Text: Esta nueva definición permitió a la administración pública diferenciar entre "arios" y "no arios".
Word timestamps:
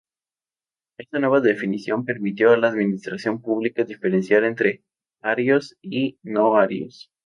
Esta 0.97 1.19
nueva 1.19 1.41
definición 1.41 2.05
permitió 2.05 2.49
a 2.49 2.57
la 2.57 2.69
administración 2.69 3.39
pública 3.39 3.83
diferenciar 3.83 4.43
entre 4.45 4.83
"arios" 5.21 5.77
y 5.83 6.17
"no 6.23 6.55
arios". 6.57 7.11